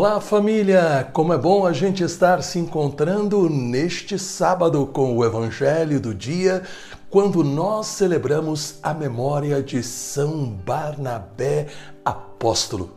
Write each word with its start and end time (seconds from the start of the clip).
Olá, 0.00 0.18
família! 0.18 1.10
Como 1.12 1.30
é 1.30 1.36
bom 1.36 1.66
a 1.66 1.74
gente 1.74 2.02
estar 2.02 2.42
se 2.42 2.58
encontrando 2.58 3.50
neste 3.50 4.18
sábado 4.18 4.86
com 4.86 5.14
o 5.14 5.22
Evangelho 5.22 6.00
do 6.00 6.14
dia, 6.14 6.62
quando 7.10 7.44
nós 7.44 7.86
celebramos 7.88 8.76
a 8.82 8.94
memória 8.94 9.62
de 9.62 9.82
São 9.82 10.46
Barnabé 10.46 11.66
apóstolo. 12.02 12.94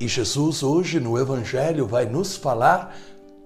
E 0.00 0.08
Jesus, 0.08 0.62
hoje 0.62 0.98
no 0.98 1.18
Evangelho, 1.18 1.86
vai 1.86 2.06
nos 2.06 2.38
falar 2.38 2.96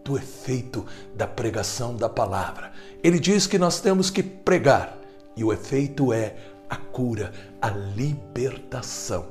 do 0.04 0.16
efeito 0.16 0.86
da 1.12 1.26
pregação 1.26 1.96
da 1.96 2.08
palavra. 2.08 2.70
Ele 3.02 3.18
diz 3.18 3.44
que 3.44 3.58
nós 3.58 3.80
temos 3.80 4.08
que 4.08 4.22
pregar, 4.22 4.96
e 5.36 5.42
o 5.42 5.52
efeito 5.52 6.12
é 6.12 6.36
a 6.68 6.76
cura, 6.76 7.32
a 7.60 7.70
libertação. 7.70 9.26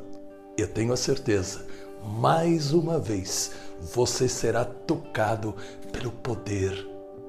Eu 0.57 0.67
tenho 0.67 0.91
a 0.91 0.97
certeza 0.97 1.65
mais 2.03 2.73
uma 2.73 2.99
vez 2.99 3.68
você 3.81 4.27
será 4.27 4.65
tocado 4.65 5.55
pelo 5.91 6.11
poder 6.11 6.87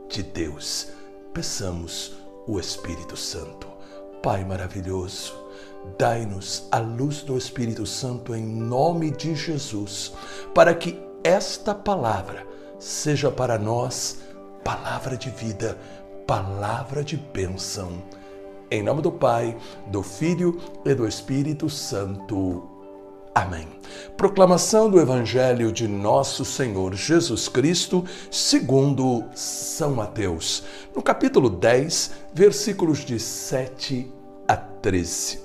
de 0.09 0.23
Deus. 0.23 0.89
Peçamos 1.33 2.13
o 2.47 2.59
Espírito 2.59 3.17
Santo. 3.17 3.69
Pai 4.23 4.45
maravilhoso, 4.45 5.35
dai-nos 5.99 6.69
a 6.71 6.79
luz 6.79 7.23
do 7.23 7.39
Espírito 7.39 7.87
Santo 7.87 8.35
em 8.35 8.45
nome 8.45 9.11
de 9.11 9.35
Jesus, 9.35 10.13
para 10.55 10.75
que 10.75 11.01
esta 11.25 11.75
palavra 11.75 12.47
seja 12.79 13.31
para 13.31 13.59
nós 13.59 14.19
palavra 14.65 15.17
de 15.17 15.31
vida, 15.31 15.79
palavra 16.27 17.03
de 17.03 17.17
bênção. 17.17 18.03
Em 18.71 18.83
nome 18.83 19.03
do 19.03 19.11
Pai, 19.11 19.57
do 19.89 20.03
Filho 20.03 20.61
e 20.85 20.95
do 20.95 21.07
Espírito 21.07 21.69
Santo. 21.69 22.70
Amém. 23.35 23.69
Proclamação 24.17 24.91
do 24.91 25.01
Evangelho 25.01 25.71
de 25.71 25.87
Nosso 25.87 26.45
Senhor 26.45 26.95
Jesus 26.95 27.49
Cristo, 27.49 28.05
segundo 28.29 29.25
São 29.35 29.93
Mateus, 29.93 30.65
no 30.95 31.01
capítulo 31.01 31.49
10, 31.49 32.11
versículos 32.35 32.99
de 33.05 33.21
7 33.21 34.13
a 34.49 34.57
13. 34.57 35.41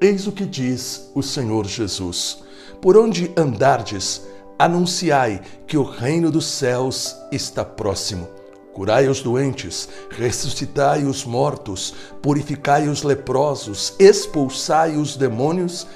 Eis 0.00 0.26
o 0.28 0.32
que 0.32 0.46
diz 0.46 1.10
o 1.14 1.22
Senhor 1.22 1.66
Jesus: 1.66 2.44
Por 2.80 2.96
onde 2.96 3.32
andardes, 3.36 4.22
anunciai 4.56 5.42
que 5.66 5.76
o 5.76 5.82
reino 5.82 6.30
dos 6.30 6.46
céus 6.46 7.16
está 7.32 7.64
próximo. 7.64 8.28
Curai 8.72 9.08
os 9.08 9.20
doentes, 9.20 9.88
ressuscitai 10.10 11.04
os 11.04 11.24
mortos, 11.24 11.94
purificai 12.22 12.88
os 12.88 13.02
leprosos, 13.02 13.94
expulsai 13.98 14.96
os 14.96 15.16
demônios 15.16 15.86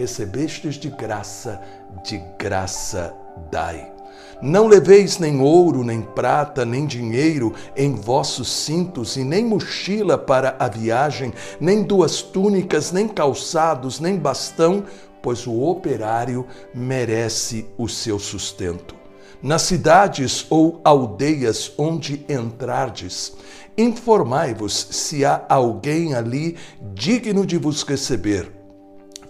recebestes 0.00 0.76
de 0.76 0.88
graça, 0.88 1.60
de 2.02 2.16
graça 2.38 3.14
dai. 3.50 3.92
Não 4.40 4.66
leveis 4.66 5.18
nem 5.18 5.42
ouro, 5.42 5.84
nem 5.84 6.00
prata, 6.00 6.64
nem 6.64 6.86
dinheiro 6.86 7.52
em 7.76 7.94
vossos 7.94 8.50
cintos, 8.50 9.18
e 9.18 9.24
nem 9.24 9.44
mochila 9.44 10.16
para 10.16 10.56
a 10.58 10.68
viagem, 10.68 11.34
nem 11.60 11.82
duas 11.82 12.22
túnicas, 12.22 12.90
nem 12.90 13.06
calçados, 13.06 14.00
nem 14.00 14.16
bastão, 14.16 14.84
pois 15.20 15.46
o 15.46 15.60
operário 15.60 16.46
merece 16.74 17.66
o 17.76 17.86
seu 17.86 18.18
sustento. 18.18 18.94
Nas 19.42 19.62
cidades 19.62 20.46
ou 20.48 20.80
aldeias 20.82 21.72
onde 21.76 22.24
entrardes, 22.26 23.34
informai-vos 23.76 24.88
se 24.90 25.26
há 25.26 25.44
alguém 25.46 26.14
ali 26.14 26.56
digno 26.94 27.44
de 27.44 27.58
vos 27.58 27.82
receber 27.82 28.59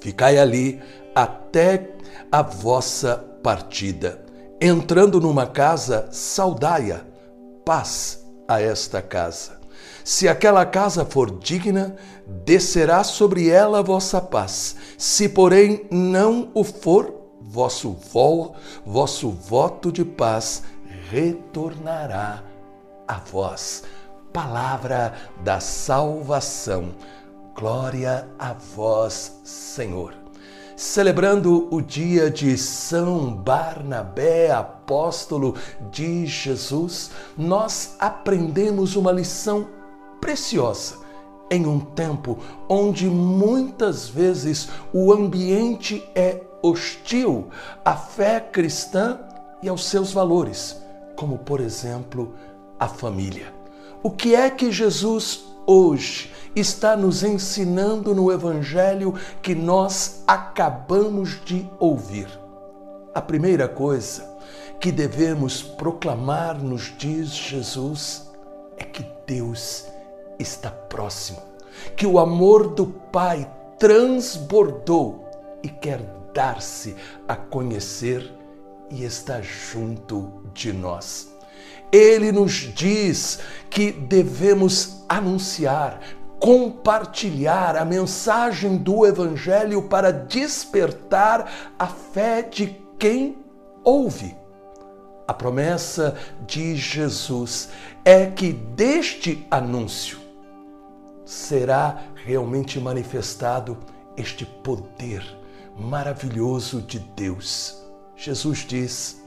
Ficai 0.01 0.39
ali 0.39 0.81
até 1.15 1.91
a 2.31 2.43
vossa 2.43 3.17
partida. 3.43 4.25
Entrando 4.61 5.21
numa 5.21 5.47
casa, 5.47 6.09
saudai-a. 6.11 7.01
Paz 7.65 8.25
a 8.49 8.61
esta 8.61 9.01
casa. 9.01 9.61
Se 10.05 10.29
aquela 10.29 10.65
casa 10.65 11.05
for 11.05 11.31
digna, 11.39 11.95
descerá 12.27 13.05
sobre 13.05 13.49
ela 13.49 13.79
a 13.79 13.83
vossa 13.83 14.21
paz. 14.21 14.77
Se, 14.99 15.29
porém, 15.29 15.87
não 15.91 16.51
o 16.55 16.65
for, 16.65 17.15
vosso, 17.41 17.93
vo, 17.93 18.55
vosso 18.85 19.31
voto 19.31 19.93
de 19.93 20.05
paz 20.05 20.63
retornará 21.11 22.43
a 23.07 23.15
vós. 23.19 23.85
Palavra 24.33 25.15
da 25.43 25.59
salvação. 25.59 26.95
Glória 27.61 28.27
a 28.39 28.55
vós, 28.55 29.39
Senhor. 29.45 30.15
Celebrando 30.75 31.69
o 31.71 31.83
dia 31.83 32.31
de 32.31 32.57
São 32.57 33.35
Barnabé, 33.35 34.51
apóstolo 34.51 35.55
de 35.91 36.25
Jesus, 36.25 37.11
nós 37.37 37.97
aprendemos 37.99 38.97
uma 38.97 39.13
lição 39.13 39.69
preciosa 40.23 41.01
em 41.51 41.67
um 41.67 41.79
tempo 41.79 42.39
onde 42.67 43.07
muitas 43.09 44.09
vezes 44.09 44.71
o 44.91 45.13
ambiente 45.13 46.03
é 46.15 46.41
hostil 46.63 47.49
à 47.85 47.95
fé 47.95 48.41
cristã 48.41 49.21
e 49.63 49.69
aos 49.69 49.85
seus 49.85 50.15
valores, 50.15 50.81
como 51.15 51.37
por 51.37 51.61
exemplo 51.61 52.35
a 52.79 52.89
família. 52.89 53.53
O 54.03 54.11
que 54.11 54.35
é 54.35 54.49
que 54.49 54.73
Jesus 54.73 55.45
hoje 55.71 56.33
está 56.57 56.97
nos 56.97 57.23
ensinando 57.23 58.13
no 58.13 58.33
Evangelho 58.33 59.15
que 59.41 59.55
nós 59.55 60.25
acabamos 60.27 61.41
de 61.45 61.65
ouvir. 61.79 62.29
A 63.15 63.21
primeira 63.21 63.69
coisa 63.69 64.29
que 64.81 64.91
devemos 64.91 65.63
proclamar, 65.63 66.59
nos 66.59 66.93
diz 66.99 67.29
Jesus, 67.29 68.29
é 68.77 68.83
que 68.83 69.07
Deus 69.25 69.87
está 70.41 70.71
próximo, 70.71 71.41
que 71.97 72.07
o 72.07 72.19
amor 72.19 72.75
do 72.75 72.87
Pai 72.87 73.49
transbordou 73.79 75.29
e 75.63 75.69
quer 75.69 76.01
dar-se 76.35 76.97
a 77.29 77.37
conhecer 77.37 78.29
e 78.91 79.05
está 79.05 79.41
junto 79.41 80.43
de 80.53 80.73
nós. 80.73 81.31
Ele 81.93 82.31
nos 82.31 82.53
diz 82.53 83.41
que 83.69 83.91
devemos 83.91 85.05
anunciar, 85.09 86.01
compartilhar 86.39 87.77
a 87.77 87.85
mensagem 87.85 88.77
do 88.77 89.05
Evangelho 89.05 89.83
para 89.83 90.13
despertar 90.13 91.73
a 91.79 91.87
fé 91.87 92.43
de 92.43 92.77
quem 92.99 93.39
ouve. 93.83 94.37
A 95.27 95.35
promessa 95.35 96.17
de 96.47 96.77
Jesus 96.77 97.69
é 98.05 98.27
que 98.27 98.53
deste 98.53 99.47
anúncio 99.51 100.19
será 101.25 102.03
realmente 102.25 102.81
manifestado 102.81 103.79
este 104.17 104.45
poder 104.45 105.25
maravilhoso 105.79 106.83
de 106.83 106.99
Deus. 106.99 107.81
Jesus 108.17 108.67
diz: 108.67 109.23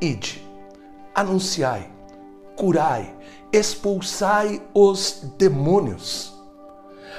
Ide, 0.00 0.40
anunciai, 1.14 1.90
curai, 2.58 3.14
expulsai 3.52 4.60
os 4.74 5.22
demônios. 5.38 6.34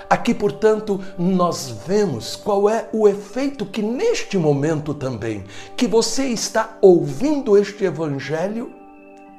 Aqui, 0.10 0.34
portanto, 0.34 1.00
nós 1.18 1.70
vemos 1.88 2.36
qual 2.36 2.70
é 2.70 2.90
o 2.92 3.08
efeito 3.08 3.66
que 3.66 3.82
neste 3.82 4.38
momento 4.38 4.94
também, 4.94 5.46
que 5.78 5.88
você 5.88 6.26
está 6.26 6.78
ouvindo 6.82 7.58
este 7.58 7.86
evangelho, 7.86 8.74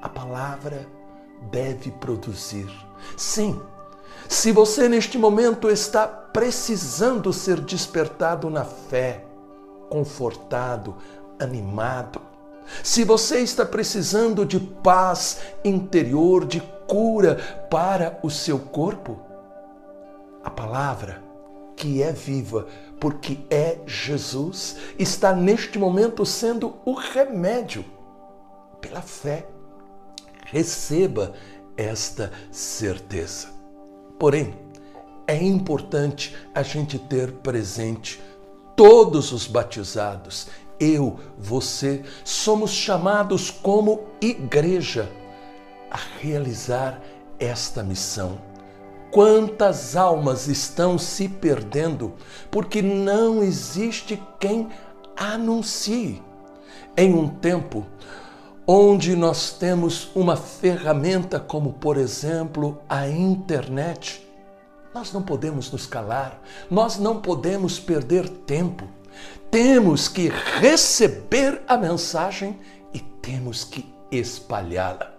a 0.00 0.08
palavra 0.08 0.88
deve 1.50 1.90
produzir. 1.90 2.68
Sim, 3.16 3.60
se 4.28 4.52
você 4.52 4.88
neste 4.88 5.18
momento 5.18 5.68
está 5.68 6.06
precisando 6.06 7.32
ser 7.32 7.60
despertado 7.60 8.48
na 8.48 8.64
fé, 8.64 9.24
confortado, 9.90 10.96
animado, 11.38 12.29
se 12.82 13.04
você 13.04 13.40
está 13.40 13.64
precisando 13.64 14.44
de 14.44 14.58
paz 14.58 15.40
interior, 15.64 16.46
de 16.46 16.60
cura 16.86 17.36
para 17.70 18.18
o 18.22 18.30
seu 18.30 18.58
corpo, 18.58 19.20
a 20.42 20.50
palavra, 20.50 21.22
que 21.76 22.02
é 22.02 22.12
viva, 22.12 22.66
porque 22.98 23.38
é 23.48 23.78
Jesus, 23.86 24.76
está 24.98 25.34
neste 25.34 25.78
momento 25.78 26.26
sendo 26.26 26.76
o 26.84 26.92
remédio 26.92 27.84
pela 28.80 29.00
fé. 29.00 29.46
Receba 30.46 31.32
esta 31.76 32.32
certeza. 32.50 33.48
Porém, 34.18 34.54
é 35.26 35.36
importante 35.36 36.36
a 36.54 36.62
gente 36.62 36.98
ter 36.98 37.32
presente 37.32 38.20
todos 38.76 39.32
os 39.32 39.46
batizados, 39.46 40.48
eu, 40.80 41.20
você, 41.38 42.02
somos 42.24 42.70
chamados 42.70 43.50
como 43.50 44.08
igreja 44.20 45.08
a 45.90 45.98
realizar 46.20 47.00
esta 47.38 47.82
missão 47.82 48.50
Quantas 49.10 49.96
almas 49.96 50.46
estão 50.46 50.96
se 50.96 51.28
perdendo 51.28 52.14
porque 52.48 52.80
não 52.80 53.42
existe 53.42 54.22
quem 54.38 54.68
anuncie. 55.16 56.22
em 56.96 57.14
um 57.14 57.28
tempo 57.28 57.86
onde 58.66 59.16
nós 59.16 59.52
temos 59.52 60.10
uma 60.14 60.36
ferramenta 60.36 61.40
como, 61.40 61.72
por 61.72 61.96
exemplo, 61.96 62.80
a 62.88 63.08
internet. 63.08 64.26
Nós 64.94 65.12
não 65.12 65.22
podemos 65.22 65.70
nos 65.72 65.86
calar, 65.86 66.40
nós 66.70 66.98
não 66.98 67.20
podemos 67.20 67.80
perder 67.80 68.28
tempo. 68.28 68.86
Temos 69.50 70.08
que 70.08 70.28
receber 70.60 71.62
a 71.66 71.76
mensagem 71.76 72.58
e 72.92 73.00
temos 73.00 73.64
que 73.64 73.92
espalhá-la. 74.10 75.14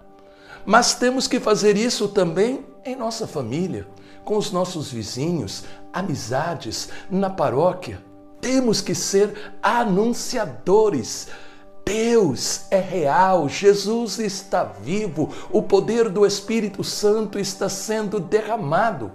Mas 0.65 0.93
temos 0.93 1.27
que 1.27 1.39
fazer 1.39 1.75
isso 1.75 2.07
também 2.07 2.65
em 2.85 2.95
nossa 2.95 3.27
família, 3.27 3.87
com 4.23 4.37
os 4.37 4.51
nossos 4.51 4.91
vizinhos, 4.91 5.63
amizades, 5.91 6.89
na 7.09 7.29
paróquia. 7.29 8.01
Temos 8.39 8.81
que 8.81 8.95
ser 8.95 9.53
anunciadores. 9.61 11.27
Deus 11.85 12.61
é 12.69 12.79
real, 12.79 13.49
Jesus 13.49 14.19
está 14.19 14.63
vivo, 14.63 15.33
o 15.51 15.63
poder 15.63 16.09
do 16.09 16.25
Espírito 16.25 16.83
Santo 16.83 17.39
está 17.39 17.67
sendo 17.67 18.19
derramado. 18.19 19.11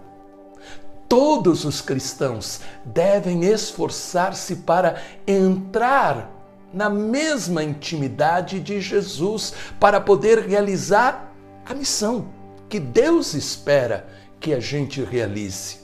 Todos 1.08 1.64
os 1.64 1.80
cristãos 1.80 2.60
devem 2.84 3.44
esforçar-se 3.44 4.56
para 4.56 5.00
entrar 5.26 6.32
na 6.72 6.90
mesma 6.90 7.62
intimidade 7.62 8.60
de 8.60 8.80
Jesus 8.80 9.54
para 9.78 10.00
poder 10.00 10.40
realizar 10.40 11.32
a 11.64 11.74
missão 11.74 12.28
que 12.68 12.80
Deus 12.80 13.34
espera 13.34 14.06
que 14.40 14.52
a 14.52 14.60
gente 14.60 15.02
realize. 15.02 15.78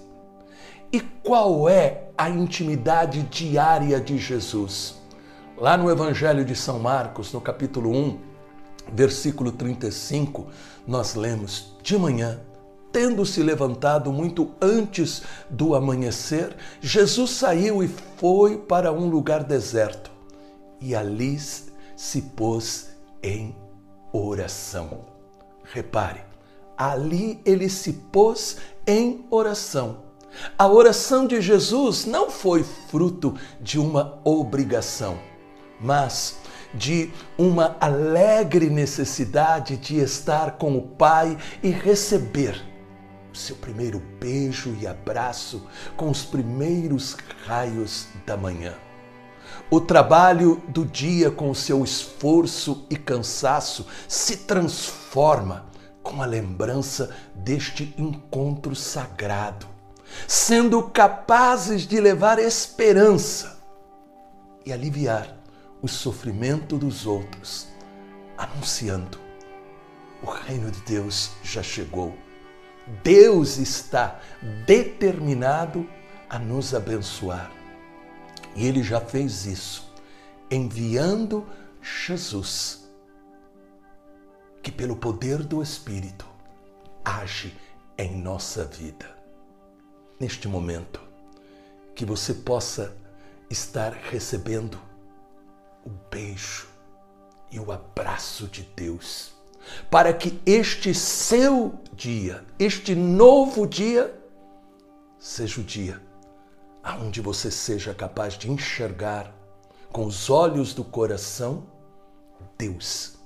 E 0.92 1.00
qual 1.00 1.68
é 1.68 2.08
a 2.18 2.28
intimidade 2.28 3.22
diária 3.22 4.00
de 4.00 4.18
Jesus? 4.18 4.96
Lá 5.56 5.76
no 5.76 5.90
Evangelho 5.90 6.44
de 6.44 6.54
São 6.54 6.78
Marcos, 6.78 7.32
no 7.32 7.40
capítulo 7.40 7.90
1, 7.90 8.18
versículo 8.92 9.52
35, 9.52 10.48
nós 10.86 11.14
lemos: 11.14 11.74
De 11.82 11.96
manhã, 11.96 12.40
tendo 12.92 13.24
se 13.24 13.42
levantado 13.42 14.12
muito 14.12 14.50
antes 14.60 15.22
do 15.48 15.74
amanhecer, 15.74 16.54
Jesus 16.80 17.30
saiu 17.30 17.82
e 17.82 17.88
foi 18.16 18.58
para 18.58 18.92
um 18.92 19.08
lugar 19.08 19.42
deserto 19.42 20.10
e 20.80 20.94
ali 20.94 21.38
se 21.96 22.22
pôs 22.36 22.90
em 23.22 23.54
oração. 24.12 25.06
Repare, 25.64 26.20
ali 26.76 27.40
ele 27.44 27.68
se 27.68 27.92
pôs 27.92 28.58
em 28.86 29.24
oração. 29.30 30.02
A 30.58 30.66
oração 30.66 31.26
de 31.26 31.40
Jesus 31.40 32.04
não 32.04 32.30
foi 32.30 32.64
fruto 32.64 33.34
de 33.60 33.78
uma 33.78 34.20
obrigação, 34.24 35.18
mas 35.80 36.36
de 36.74 37.12
uma 37.38 37.76
alegre 37.80 38.68
necessidade 38.70 39.76
de 39.76 39.98
estar 39.98 40.52
com 40.52 40.76
o 40.76 40.82
Pai 40.82 41.36
e 41.62 41.70
receber 41.70 42.71
seu 43.38 43.56
primeiro 43.56 44.00
beijo 44.20 44.76
e 44.80 44.86
abraço 44.86 45.66
com 45.96 46.10
os 46.10 46.24
primeiros 46.24 47.16
raios 47.46 48.08
da 48.26 48.36
manhã. 48.36 48.74
O 49.70 49.80
trabalho 49.80 50.62
do 50.68 50.84
dia, 50.84 51.30
com 51.30 51.50
o 51.50 51.54
seu 51.54 51.82
esforço 51.82 52.86
e 52.90 52.96
cansaço, 52.96 53.86
se 54.06 54.38
transforma 54.38 55.66
com 56.02 56.22
a 56.22 56.26
lembrança 56.26 57.14
deste 57.34 57.94
encontro 57.96 58.74
sagrado, 58.74 59.66
sendo 60.26 60.82
capazes 60.84 61.86
de 61.86 62.00
levar 62.00 62.38
esperança 62.38 63.60
e 64.64 64.72
aliviar 64.72 65.36
o 65.80 65.88
sofrimento 65.88 66.76
dos 66.76 67.06
outros, 67.06 67.68
anunciando: 68.36 69.18
o 70.22 70.30
reino 70.30 70.70
de 70.70 70.80
Deus 70.82 71.30
já 71.42 71.62
chegou. 71.62 72.14
Deus 73.02 73.58
está 73.58 74.20
determinado 74.66 75.88
a 76.28 76.38
nos 76.38 76.74
abençoar. 76.74 77.50
E 78.54 78.66
ele 78.66 78.82
já 78.82 79.00
fez 79.00 79.46
isso, 79.46 79.92
enviando 80.50 81.46
Jesus, 81.80 82.88
que 84.62 84.70
pelo 84.70 84.96
poder 84.96 85.42
do 85.42 85.62
Espírito 85.62 86.26
age 87.04 87.56
em 87.96 88.16
nossa 88.20 88.64
vida. 88.64 89.08
Neste 90.20 90.46
momento, 90.46 91.00
que 91.94 92.04
você 92.04 92.34
possa 92.34 92.96
estar 93.50 93.92
recebendo 93.92 94.80
o 95.84 95.90
beijo 96.10 96.68
e 97.50 97.58
o 97.58 97.70
abraço 97.70 98.46
de 98.46 98.62
Deus, 98.74 99.34
para 99.90 100.12
que 100.12 100.40
este 100.44 100.94
seu 100.94 101.74
dia, 101.94 102.44
este 102.58 102.94
novo 102.94 103.66
dia, 103.66 104.14
seja 105.18 105.60
o 105.60 105.64
dia 105.64 106.12
aonde 106.82 107.20
você 107.20 107.50
seja 107.50 107.94
capaz 107.94 108.36
de 108.36 108.50
enxergar 108.50 109.32
com 109.92 110.04
os 110.04 110.28
olhos 110.28 110.74
do 110.74 110.82
coração 110.82 111.64
Deus 112.58 113.18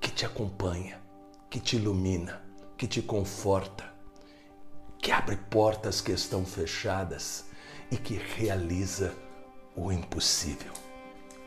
que 0.00 0.10
te 0.10 0.26
acompanha, 0.26 1.00
que 1.48 1.60
te 1.60 1.76
ilumina, 1.76 2.42
que 2.76 2.86
te 2.86 3.00
conforta, 3.00 3.84
que 4.98 5.12
abre 5.12 5.36
portas 5.36 6.00
que 6.00 6.12
estão 6.12 6.44
fechadas 6.44 7.44
e 7.90 7.96
que 7.96 8.14
realiza 8.14 9.14
o 9.76 9.92
impossível. 9.92 10.72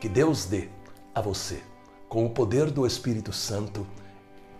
Que 0.00 0.08
Deus 0.08 0.46
dê 0.46 0.68
a 1.14 1.20
você, 1.20 1.62
com 2.08 2.24
o 2.24 2.30
poder 2.30 2.70
do 2.70 2.86
Espírito 2.86 3.32
Santo, 3.32 3.86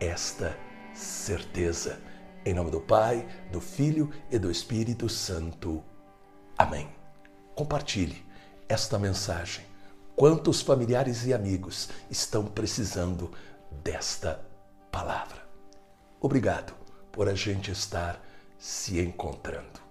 esta 0.00 0.56
certeza. 0.94 2.00
Em 2.44 2.54
nome 2.54 2.70
do 2.70 2.80
Pai, 2.80 3.26
do 3.50 3.60
Filho 3.60 4.10
e 4.30 4.38
do 4.38 4.50
Espírito 4.50 5.08
Santo. 5.08 5.82
Amém. 6.56 6.88
Compartilhe 7.54 8.24
esta 8.68 8.98
mensagem. 8.98 9.64
Quantos 10.14 10.60
familiares 10.60 11.26
e 11.26 11.34
amigos 11.34 11.88
estão 12.10 12.44
precisando 12.44 13.30
desta 13.82 14.44
palavra? 14.90 15.46
Obrigado 16.20 16.74
por 17.12 17.28
a 17.28 17.34
gente 17.34 17.70
estar 17.70 18.20
se 18.58 19.00
encontrando. 19.00 19.87